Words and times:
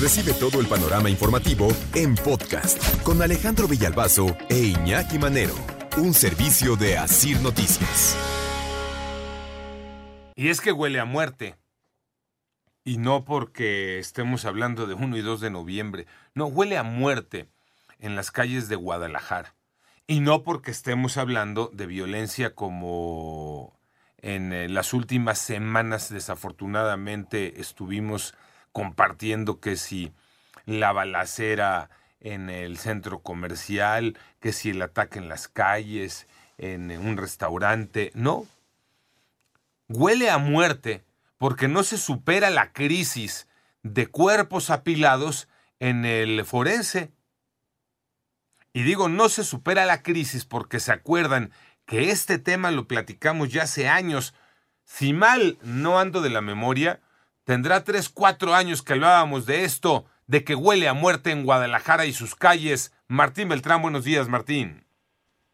Recibe 0.00 0.32
todo 0.32 0.60
el 0.60 0.66
panorama 0.66 1.08
informativo 1.08 1.68
en 1.94 2.16
podcast 2.16 3.02
con 3.04 3.22
Alejandro 3.22 3.68
Villalbazo 3.68 4.36
e 4.48 4.58
Iñaki 4.58 5.20
Manero, 5.20 5.54
un 5.96 6.12
servicio 6.14 6.74
de 6.74 6.98
Asir 6.98 7.40
Noticias. 7.40 8.16
Y 10.34 10.48
es 10.48 10.60
que 10.60 10.72
huele 10.72 10.98
a 10.98 11.04
muerte. 11.04 11.54
Y 12.84 12.98
no 12.98 13.24
porque 13.24 14.00
estemos 14.00 14.44
hablando 14.44 14.86
de 14.88 14.94
1 14.94 15.16
y 15.16 15.22
2 15.22 15.40
de 15.40 15.50
noviembre. 15.50 16.06
No, 16.34 16.46
huele 16.46 16.76
a 16.76 16.82
muerte 16.82 17.48
en 18.00 18.16
las 18.16 18.32
calles 18.32 18.68
de 18.68 18.74
Guadalajara. 18.74 19.54
Y 20.08 20.20
no 20.20 20.42
porque 20.42 20.72
estemos 20.72 21.16
hablando 21.16 21.70
de 21.72 21.86
violencia 21.86 22.54
como 22.56 23.78
en 24.18 24.52
eh, 24.52 24.68
las 24.68 24.92
últimas 24.92 25.38
semanas 25.38 26.10
desafortunadamente 26.10 27.60
estuvimos 27.60 28.34
compartiendo 28.74 29.60
que 29.60 29.76
si 29.76 30.12
la 30.66 30.92
balacera 30.92 31.90
en 32.18 32.50
el 32.50 32.76
centro 32.76 33.20
comercial, 33.20 34.18
que 34.40 34.52
si 34.52 34.70
el 34.70 34.82
ataque 34.82 35.20
en 35.20 35.28
las 35.28 35.46
calles, 35.46 36.26
en 36.58 36.90
un 36.90 37.16
restaurante, 37.16 38.10
no. 38.14 38.46
Huele 39.88 40.28
a 40.28 40.38
muerte 40.38 41.04
porque 41.38 41.68
no 41.68 41.84
se 41.84 41.98
supera 41.98 42.50
la 42.50 42.72
crisis 42.72 43.46
de 43.84 44.08
cuerpos 44.08 44.70
apilados 44.70 45.46
en 45.78 46.04
el 46.04 46.44
forense. 46.44 47.12
Y 48.72 48.82
digo, 48.82 49.08
no 49.08 49.28
se 49.28 49.44
supera 49.44 49.86
la 49.86 50.02
crisis 50.02 50.44
porque 50.44 50.80
se 50.80 50.90
acuerdan 50.90 51.52
que 51.86 52.10
este 52.10 52.38
tema 52.38 52.72
lo 52.72 52.88
platicamos 52.88 53.52
ya 53.52 53.62
hace 53.62 53.88
años. 53.88 54.34
Si 54.82 55.12
mal 55.12 55.58
no 55.62 56.00
ando 56.00 56.22
de 56.22 56.30
la 56.30 56.40
memoria, 56.40 57.00
tendrá 57.44 57.84
tres, 57.84 58.08
cuatro 58.08 58.54
años 58.54 58.82
que 58.82 58.94
hablábamos 58.94 59.46
de 59.46 59.64
esto, 59.64 60.04
de 60.26 60.44
que 60.44 60.54
huele 60.54 60.88
a 60.88 60.94
muerte 60.94 61.30
en 61.30 61.44
Guadalajara 61.44 62.06
y 62.06 62.12
sus 62.12 62.34
calles. 62.34 62.92
Martín 63.08 63.48
Beltrán, 63.48 63.82
buenos 63.82 64.04
días, 64.04 64.28
Martín. 64.28 64.84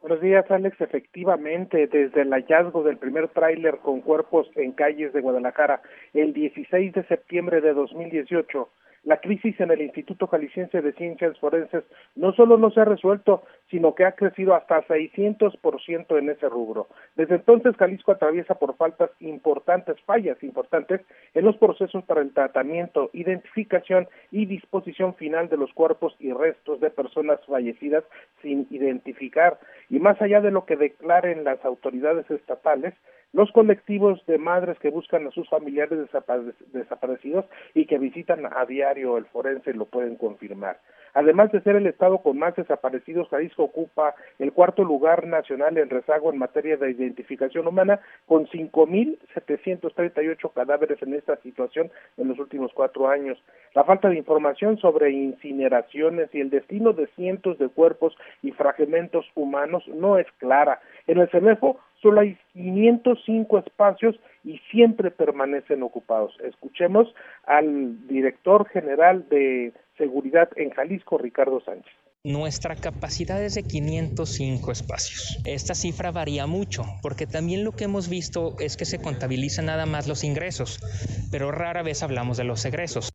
Buenos 0.00 0.20
días, 0.22 0.50
Alex. 0.50 0.80
Efectivamente, 0.80 1.86
desde 1.86 2.22
el 2.22 2.30
hallazgo 2.30 2.82
del 2.82 2.96
primer 2.96 3.28
tráiler 3.28 3.78
con 3.78 4.00
cuerpos 4.00 4.48
en 4.56 4.72
calles 4.72 5.12
de 5.12 5.20
Guadalajara 5.20 5.82
el 6.14 6.32
16 6.32 6.94
de 6.94 7.04
septiembre 7.04 7.60
de 7.60 7.74
2018, 7.74 8.68
la 9.04 9.18
crisis 9.18 9.58
en 9.60 9.70
el 9.70 9.80
Instituto 9.80 10.26
Jalisciense 10.26 10.82
de 10.82 10.92
Ciencias 10.92 11.38
Forenses 11.38 11.84
no 12.16 12.32
solo 12.32 12.58
no 12.58 12.70
se 12.70 12.80
ha 12.80 12.84
resuelto, 12.84 13.42
sino 13.70 13.94
que 13.94 14.04
ha 14.04 14.12
crecido 14.12 14.54
hasta 14.54 14.86
600% 14.86 16.18
en 16.18 16.30
ese 16.30 16.48
rubro. 16.48 16.88
Desde 17.16 17.36
entonces, 17.36 17.76
Jalisco 17.76 18.12
atraviesa 18.12 18.56
por 18.56 18.76
faltas 18.76 19.10
importantes, 19.20 19.96
fallas 20.04 20.42
importantes 20.42 21.00
en 21.34 21.44
los 21.44 21.56
procesos 21.56 22.04
para 22.04 22.20
el 22.20 22.34
tratamiento, 22.34 23.10
identificación 23.12 24.06
y 24.30 24.46
disposición 24.46 25.14
final 25.14 25.48
de 25.48 25.56
los 25.56 25.72
cuerpos 25.72 26.14
y 26.18 26.32
restos 26.32 26.80
de 26.80 26.90
personas 26.90 27.40
fallecidas 27.46 28.04
sin 28.42 28.66
identificar. 28.70 29.58
Y 29.88 29.98
más 29.98 30.20
allá 30.20 30.40
de 30.40 30.50
lo 30.50 30.66
que 30.66 30.76
declaren 30.76 31.44
las 31.44 31.64
autoridades 31.64 32.30
estatales, 32.30 32.94
los 33.32 33.50
colectivos 33.52 34.24
de 34.26 34.38
madres 34.38 34.78
que 34.80 34.90
buscan 34.90 35.26
a 35.26 35.30
sus 35.30 35.48
familiares 35.48 35.98
desaparecidos 36.72 37.44
y 37.74 37.86
que 37.86 37.98
visitan 37.98 38.44
a 38.46 38.64
diario 38.66 39.16
el 39.16 39.26
forense 39.26 39.72
lo 39.72 39.86
pueden 39.86 40.16
confirmar. 40.16 40.80
Además 41.14 41.50
de 41.52 41.60
ser 41.62 41.76
el 41.76 41.86
estado 41.86 42.18
con 42.18 42.38
más 42.38 42.54
desaparecidos, 42.56 43.28
Jalisco 43.28 43.64
ocupa 43.64 44.14
el 44.38 44.52
cuarto 44.52 44.84
lugar 44.84 45.26
nacional 45.26 45.78
en 45.78 45.90
rezago 45.90 46.32
en 46.32 46.38
materia 46.38 46.76
de 46.76 46.90
identificación 46.90 47.66
humana, 47.66 48.00
con 48.26 48.46
5.738 48.46 50.52
cadáveres 50.52 51.02
en 51.02 51.14
esta 51.14 51.36
situación 51.36 51.90
en 52.16 52.28
los 52.28 52.38
últimos 52.38 52.72
cuatro 52.74 53.08
años. 53.08 53.42
La 53.74 53.84
falta 53.84 54.08
de 54.08 54.16
información 54.16 54.78
sobre 54.78 55.10
incineraciones 55.10 56.30
y 56.32 56.40
el 56.40 56.50
destino 56.50 56.92
de 56.92 57.06
cientos 57.16 57.58
de 57.58 57.68
cuerpos 57.68 58.16
y 58.42 58.52
fragmentos 58.52 59.26
humanos 59.34 59.86
no 59.88 60.18
es 60.18 60.26
clara. 60.38 60.80
En 61.06 61.18
el 61.18 61.28
CEMEFO 61.30 61.78
solo 62.00 62.20
hay 62.20 62.38
505 62.52 63.58
espacios 63.58 64.18
y 64.44 64.58
siempre 64.70 65.10
permanecen 65.10 65.82
ocupados. 65.82 66.36
Escuchemos 66.40 67.14
al 67.44 68.06
director 68.08 68.66
general 68.68 69.28
de 69.28 69.72
Seguridad 70.00 70.48
en 70.56 70.70
Jalisco, 70.70 71.18
Ricardo 71.18 71.60
Sánchez. 71.60 71.92
Nuestra 72.24 72.74
capacidad 72.74 73.42
es 73.42 73.54
de 73.54 73.64
505 73.64 74.72
espacios. 74.72 75.38
Esta 75.44 75.74
cifra 75.74 76.10
varía 76.10 76.46
mucho 76.46 76.84
porque 77.02 77.26
también 77.26 77.64
lo 77.64 77.72
que 77.72 77.84
hemos 77.84 78.08
visto 78.08 78.54
es 78.60 78.78
que 78.78 78.86
se 78.86 79.02
contabilizan 79.02 79.66
nada 79.66 79.84
más 79.84 80.08
los 80.08 80.24
ingresos, 80.24 80.80
pero 81.30 81.52
rara 81.52 81.82
vez 81.82 82.02
hablamos 82.02 82.38
de 82.38 82.44
los 82.44 82.64
egresos. 82.64 83.10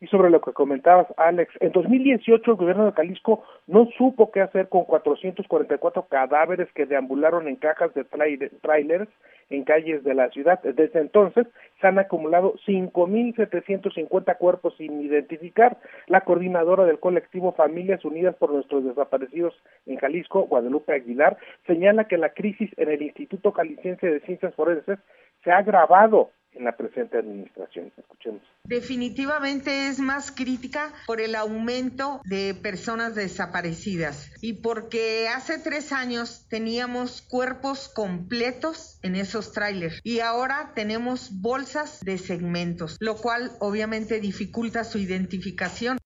Y 0.00 0.08
sobre 0.08 0.30
lo 0.30 0.40
que 0.40 0.52
comentabas, 0.52 1.06
Alex, 1.16 1.52
en 1.60 1.70
2018 1.70 2.50
el 2.50 2.56
gobierno 2.56 2.86
de 2.86 2.92
Jalisco 2.92 3.44
no 3.68 3.88
supo 3.96 4.32
qué 4.32 4.40
hacer 4.40 4.68
con 4.68 4.84
444 4.84 6.08
cadáveres 6.08 6.68
que 6.74 6.86
deambularon 6.86 7.46
en 7.46 7.54
cajas 7.54 7.94
de 7.94 8.02
trailers 8.04 9.10
en 9.50 9.64
calles 9.64 10.04
de 10.04 10.14
la 10.14 10.28
ciudad. 10.30 10.60
Desde 10.62 11.00
entonces 11.00 11.46
se 11.80 11.86
han 11.86 11.98
acumulado 11.98 12.54
5.750 12.66 14.36
cuerpos 14.36 14.74
sin 14.76 15.00
identificar. 15.00 15.78
La 16.06 16.22
coordinadora 16.22 16.84
del 16.84 17.00
colectivo 17.00 17.52
Familias 17.52 18.04
Unidas 18.04 18.34
por 18.36 18.52
Nuestros 18.52 18.84
Desaparecidos 18.84 19.54
en 19.86 19.96
Jalisco, 19.96 20.42
Guadalupe 20.42 20.92
Aguilar, 20.92 21.36
señala 21.66 22.04
que 22.04 22.18
la 22.18 22.30
crisis 22.30 22.70
en 22.76 22.90
el 22.90 23.02
Instituto 23.02 23.52
Jalisciense 23.52 24.06
de 24.06 24.20
Ciencias 24.20 24.54
Forenses 24.54 24.98
se 25.44 25.50
ha 25.50 25.58
agravado 25.58 26.30
en 26.58 26.64
la 26.64 26.76
presente 26.76 27.18
administración. 27.18 27.92
Escuchemos. 27.96 28.42
Definitivamente 28.64 29.88
es 29.88 29.98
más 29.98 30.30
crítica 30.30 30.92
por 31.06 31.20
el 31.20 31.34
aumento 31.34 32.20
de 32.24 32.54
personas 32.54 33.14
desaparecidas 33.14 34.30
y 34.42 34.54
porque 34.54 35.28
hace 35.28 35.58
tres 35.58 35.92
años 35.92 36.46
teníamos 36.48 37.22
cuerpos 37.22 37.88
completos 37.88 38.98
en 39.02 39.14
esos 39.14 39.52
trailers 39.52 40.00
y 40.04 40.20
ahora 40.20 40.72
tenemos 40.74 41.40
bolsas 41.40 42.00
de 42.00 42.18
segmentos, 42.18 42.96
lo 43.00 43.16
cual 43.16 43.52
obviamente 43.60 44.20
dificulta 44.20 44.84
su 44.84 44.98
identificación. 44.98 45.97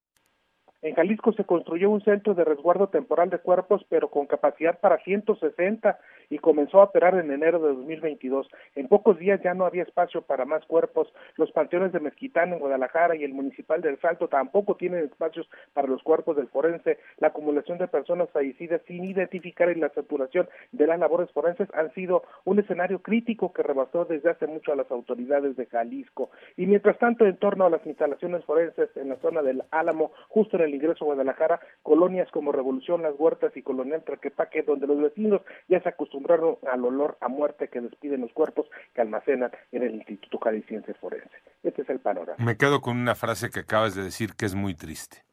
En 0.83 0.95
Jalisco 0.95 1.31
se 1.31 1.45
construyó 1.45 1.89
un 1.89 2.01
centro 2.01 2.33
de 2.33 2.43
resguardo 2.43 2.87
temporal 2.87 3.29
de 3.29 3.39
cuerpos, 3.39 3.85
pero 3.87 4.09
con 4.09 4.25
capacidad 4.25 4.77
para 4.81 4.97
160 4.97 5.97
y 6.29 6.39
comenzó 6.39 6.81
a 6.81 6.83
operar 6.83 7.15
en 7.15 7.31
enero 7.31 7.59
de 7.59 7.69
2022. 7.69 8.49
En 8.75 8.89
pocos 8.89 9.17
días 9.17 9.39
ya 9.41 9.53
no 9.53 9.65
había 9.65 9.83
espacio 9.83 10.23
para 10.23 10.43
más 10.43 10.65
cuerpos. 10.65 11.07
Los 11.37 11.53
panteones 11.53 11.93
de 11.93 12.01
Mezquitán 12.01 12.51
en 12.51 12.59
Guadalajara 12.59 13.15
y 13.15 13.23
el 13.23 13.33
municipal 13.33 13.81
del 13.81 13.97
Salto 14.01 14.27
tampoco 14.27 14.75
tienen 14.75 15.05
espacios 15.05 15.49
para 15.73 15.87
los 15.87 16.03
cuerpos 16.03 16.35
del 16.35 16.49
forense. 16.49 16.99
La 17.17 17.29
acumulación 17.29 17.77
de 17.77 17.87
personas 17.87 18.29
fallecidas 18.31 18.81
sin 18.85 19.05
identificar 19.05 19.69
y 19.69 19.79
la 19.79 19.87
saturación 19.87 20.49
de 20.73 20.85
las 20.85 20.99
labores 20.99 21.31
forenses 21.31 21.69
han 21.75 21.93
sido 21.93 22.23
un 22.43 22.59
escenario 22.59 23.01
crítico 23.01 23.53
que 23.53 23.63
rebasó 23.63 24.03
desde 24.03 24.31
hace 24.31 24.47
mucho 24.47 24.73
a 24.73 24.75
las 24.75 24.91
autoridades 24.91 25.55
de 25.55 25.65
Jalisco. 25.65 26.29
Y 26.57 26.65
mientras 26.65 26.97
tanto, 26.97 27.25
en 27.25 27.37
torno 27.37 27.65
a 27.65 27.69
las 27.69 27.85
instalaciones 27.85 28.43
forenses 28.43 28.89
en 28.97 29.07
la 29.07 29.15
zona 29.21 29.41
del 29.41 29.63
Álamo, 29.71 30.11
justo 30.27 30.57
en 30.57 30.72
el 30.73 30.81
ingreso 30.81 31.05
a 31.05 31.07
Guadalajara, 31.07 31.59
colonias 31.81 32.29
como 32.31 32.51
Revolución, 32.51 33.01
Las 33.01 33.13
Huertas 33.17 33.55
y 33.55 33.61
Colonial 33.61 34.03
Traquepaque, 34.03 34.63
donde 34.63 34.87
los 34.87 34.99
vecinos 34.99 35.41
ya 35.67 35.81
se 35.81 35.89
acostumbraron 35.89 36.57
al 36.69 36.83
olor 36.83 37.17
a 37.21 37.27
muerte 37.27 37.69
que 37.69 37.81
despiden 37.81 38.21
los 38.21 38.33
cuerpos 38.33 38.67
que 38.93 39.01
almacenan 39.01 39.51
en 39.71 39.83
el 39.83 39.95
Instituto 39.95 40.39
Jalisciense 40.39 40.93
Forense. 40.95 41.35
Este 41.63 41.83
es 41.83 41.89
el 41.89 41.99
panorama. 41.99 42.43
Me 42.43 42.57
quedo 42.57 42.81
con 42.81 42.97
una 42.97 43.15
frase 43.15 43.49
que 43.49 43.61
acabas 43.61 43.95
de 43.95 44.03
decir 44.03 44.35
que 44.35 44.45
es 44.45 44.55
muy 44.55 44.73
triste. 44.73 45.23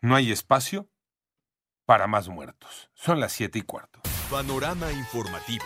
No 0.00 0.14
hay 0.14 0.32
espacio 0.32 0.88
para 1.86 2.06
más 2.06 2.28
muertos. 2.28 2.90
Son 2.94 3.20
las 3.20 3.32
siete 3.32 3.58
y 3.58 3.62
cuarto. 3.62 4.00
Panorama 4.30 4.92
informativo. 4.92 5.64